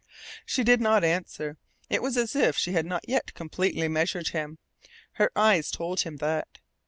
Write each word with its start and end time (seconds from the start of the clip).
She 0.47 0.63
did 0.63 0.81
not 0.81 1.03
answer. 1.03 1.57
It 1.87 2.01
was 2.01 2.17
as 2.17 2.35
if 2.35 2.57
she 2.57 2.71
had 2.71 2.87
not 2.87 3.07
yet 3.07 3.35
completely 3.35 3.87
measured 3.87 4.29
him. 4.29 4.57
Her 5.21 5.31
eyes 5.35 5.69
told 5.69 5.99
him 5.99 6.17
that. 6.17 6.57